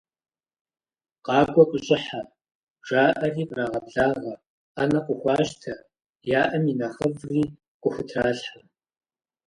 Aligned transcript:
Къакӏуэ, 1.25 1.63
къыщӏыхьэ!- 1.71 2.21
жаӏэри 2.87 3.43
кърагъэблагъэ, 3.49 4.33
ӏэнэ 4.73 4.99
къыхуащтэ, 5.05 5.73
яӏэм 6.41 6.65
и 6.71 6.73
нэхъыфӏри 6.79 7.43
къыхутралъхьэ. 7.81 8.59